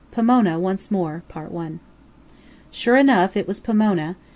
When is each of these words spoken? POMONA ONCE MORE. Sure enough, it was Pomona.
POMONA 0.09 0.57
ONCE 0.59 0.89
MORE. 0.89 1.21
Sure 2.71 2.95
enough, 2.97 3.37
it 3.37 3.47
was 3.47 3.59
Pomona. 3.59 4.15